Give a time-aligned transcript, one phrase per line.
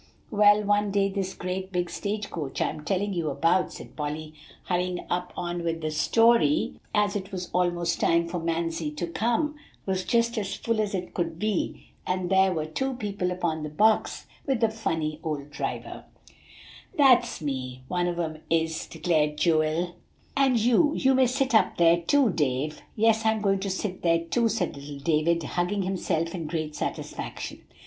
[0.31, 5.05] "Well, one day this great big stage coach I'm telling you about," said Polly, hurrying
[5.11, 10.39] on with the story, as it was almost time for Mamsie to come, "was just
[10.39, 14.61] as full as it could be, and there were two people upon the box with
[14.61, 16.05] the funny old driver."
[16.97, 19.95] [Illustration: The old stage coach.] "That's me one of 'em is," declared Joel;
[20.35, 24.21] "and you you may sit up there too, Dave." "Yes, I'm going to sit there
[24.23, 27.61] too," said little David, hugging himself in great satisfaction.